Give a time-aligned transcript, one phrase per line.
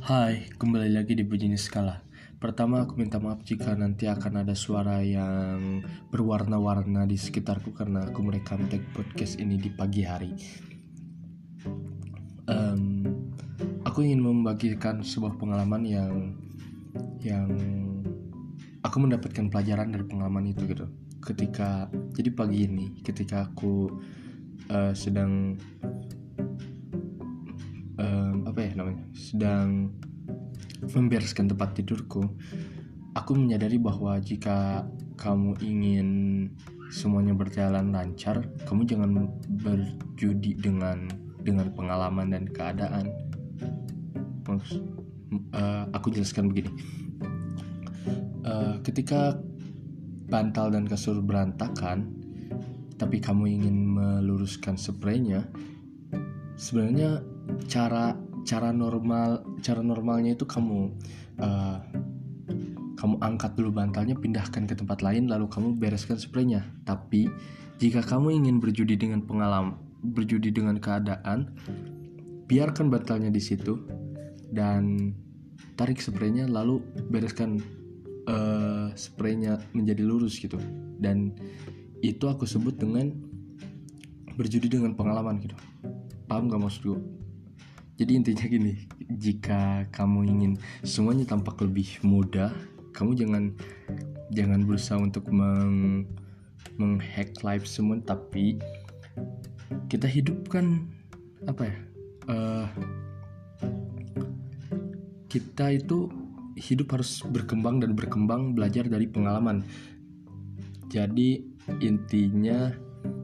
[0.00, 2.00] Hai, kembali lagi di Bujini Skala.
[2.40, 8.24] Pertama, aku minta maaf jika nanti akan ada suara yang berwarna-warna di sekitarku karena aku
[8.24, 10.32] merekam tag podcast ini di pagi hari.
[12.48, 13.04] Um,
[13.84, 16.32] aku ingin membagikan sebuah pengalaman yang
[17.20, 17.52] yang
[18.80, 20.88] aku mendapatkan pelajaran dari pengalaman itu gitu.
[21.20, 24.00] Ketika jadi pagi ini, ketika aku
[24.72, 25.60] uh, sedang
[28.60, 29.08] apa ya namanya?
[29.16, 29.88] Sedang
[30.84, 32.28] membereskan tempat tidurku.
[33.16, 34.84] Aku menyadari bahwa jika
[35.16, 36.08] kamu ingin
[36.92, 39.32] semuanya berjalan lancar kamu jangan
[39.64, 41.08] berjudi dengan
[41.40, 43.08] dengan pengalaman dan keadaan.
[44.44, 44.84] Maksud,
[45.56, 46.68] uh, aku jelaskan begini.
[48.44, 49.40] Uh, ketika
[50.28, 52.12] bantal dan kasur berantakan
[53.00, 55.48] tapi kamu ingin meluruskan spraynya
[56.60, 57.24] sebenarnya
[57.64, 60.92] cara cara normal cara normalnya itu kamu
[61.40, 61.78] uh,
[63.00, 66.68] kamu angkat dulu bantalnya pindahkan ke tempat lain lalu kamu bereskan spraynya.
[66.84, 67.32] Tapi
[67.80, 71.56] jika kamu ingin berjudi dengan pengalaman berjudi dengan keadaan
[72.44, 73.80] biarkan bantalnya di situ
[74.52, 75.12] dan
[75.80, 77.56] tarik spraynya lalu bereskan
[78.28, 80.60] uh, spraynya menjadi lurus gitu.
[81.00, 81.32] Dan
[82.04, 83.12] itu aku sebut dengan
[84.36, 85.56] berjudi dengan pengalaman gitu.
[86.28, 87.19] Paham gak maksudku
[88.00, 88.72] jadi intinya gini
[89.20, 92.48] jika kamu ingin semuanya tampak lebih mudah
[92.96, 93.44] kamu jangan
[94.32, 96.08] jangan berusaha untuk meng
[96.80, 98.56] menghack live semua tapi
[99.92, 100.88] kita hidupkan
[101.44, 101.76] apa ya
[102.32, 102.66] uh,
[105.28, 106.08] kita itu
[106.58, 109.62] hidup harus berkembang dan berkembang belajar dari pengalaman.
[110.90, 111.40] Jadi
[111.80, 112.74] intinya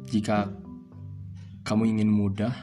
[0.06, 0.48] jika
[1.66, 2.54] kamu ingin mudah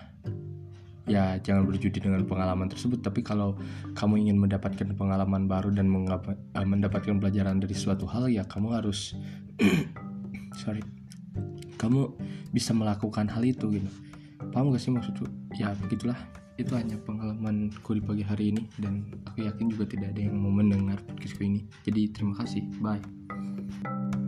[1.03, 3.59] ya jangan berjudi dengan pengalaman tersebut tapi kalau
[3.99, 9.11] kamu ingin mendapatkan pengalaman baru dan uh, mendapatkan pelajaran dari suatu hal ya kamu harus
[10.63, 10.79] sorry
[11.83, 12.15] kamu
[12.55, 13.89] bisa melakukan hal itu gitu.
[14.55, 15.27] Paham gak sih maksudku?
[15.59, 16.15] Ya begitulah.
[16.55, 20.53] Itu hanya pengalamanku di pagi hari ini dan aku yakin juga tidak ada yang mau
[20.53, 21.65] mendengar podcastku ini.
[21.83, 22.63] Jadi terima kasih.
[22.79, 24.22] Bye